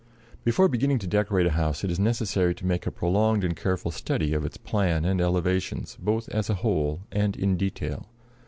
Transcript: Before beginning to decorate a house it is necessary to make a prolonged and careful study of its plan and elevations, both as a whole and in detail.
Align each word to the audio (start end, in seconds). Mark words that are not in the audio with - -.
Before 0.43 0.67
beginning 0.67 0.97
to 0.97 1.05
decorate 1.05 1.45
a 1.45 1.51
house 1.51 1.83
it 1.83 1.91
is 1.91 1.99
necessary 1.99 2.55
to 2.55 2.65
make 2.65 2.87
a 2.87 2.91
prolonged 2.91 3.43
and 3.43 3.55
careful 3.55 3.91
study 3.91 4.33
of 4.33 4.43
its 4.43 4.57
plan 4.57 5.05
and 5.05 5.21
elevations, 5.21 5.95
both 6.01 6.27
as 6.29 6.49
a 6.49 6.55
whole 6.55 7.01
and 7.11 7.35
in 7.37 7.55
detail. 7.55 8.07